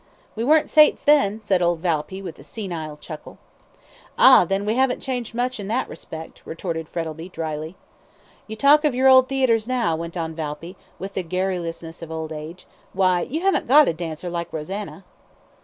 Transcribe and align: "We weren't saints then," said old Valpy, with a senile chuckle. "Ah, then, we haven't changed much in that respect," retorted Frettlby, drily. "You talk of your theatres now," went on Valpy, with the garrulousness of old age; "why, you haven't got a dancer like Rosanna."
"We 0.35 0.43
weren't 0.43 0.67
saints 0.67 1.03
then," 1.03 1.41
said 1.43 1.61
old 1.61 1.79
Valpy, 1.81 2.23
with 2.23 2.39
a 2.39 2.43
senile 2.43 2.97
chuckle. 2.97 3.37
"Ah, 4.17 4.45
then, 4.45 4.65
we 4.65 4.73
haven't 4.73 4.99
changed 4.99 5.35
much 5.35 5.59
in 5.59 5.67
that 5.67 5.87
respect," 5.87 6.41
retorted 6.43 6.89
Frettlby, 6.89 7.29
drily. 7.29 7.75
"You 8.47 8.55
talk 8.55 8.83
of 8.83 8.95
your 8.95 9.21
theatres 9.21 9.67
now," 9.67 9.95
went 9.95 10.17
on 10.17 10.33
Valpy, 10.33 10.75
with 10.97 11.13
the 11.13 11.21
garrulousness 11.23 12.01
of 12.01 12.09
old 12.09 12.31
age; 12.31 12.65
"why, 12.93 13.21
you 13.21 13.41
haven't 13.41 13.67
got 13.67 13.87
a 13.87 13.93
dancer 13.93 14.27
like 14.31 14.51
Rosanna." 14.51 15.03